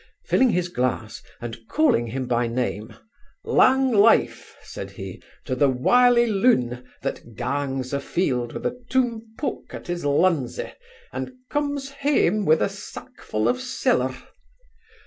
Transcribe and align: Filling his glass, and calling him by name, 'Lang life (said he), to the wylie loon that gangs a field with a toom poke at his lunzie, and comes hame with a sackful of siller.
Filling 0.25 0.49
his 0.49 0.67
glass, 0.67 1.21
and 1.39 1.59
calling 1.67 2.07
him 2.07 2.25
by 2.25 2.47
name, 2.47 2.95
'Lang 3.43 3.91
life 3.91 4.57
(said 4.63 4.89
he), 4.89 5.21
to 5.45 5.53
the 5.53 5.69
wylie 5.69 6.25
loon 6.25 6.83
that 7.03 7.35
gangs 7.35 7.93
a 7.93 7.99
field 7.99 8.53
with 8.53 8.65
a 8.65 8.83
toom 8.89 9.27
poke 9.37 9.75
at 9.75 9.85
his 9.85 10.03
lunzie, 10.03 10.73
and 11.13 11.33
comes 11.51 11.91
hame 11.91 12.45
with 12.45 12.63
a 12.63 12.67
sackful 12.67 13.47
of 13.47 13.61
siller. 13.61 14.15